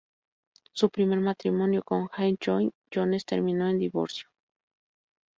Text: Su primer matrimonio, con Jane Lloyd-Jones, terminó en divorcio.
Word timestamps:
Su 0.71 0.89
primer 0.89 1.19
matrimonio, 1.19 1.83
con 1.83 2.07
Jane 2.07 2.35
Lloyd-Jones, 2.41 3.23
terminó 3.23 3.69
en 3.69 3.77
divorcio. 3.77 4.29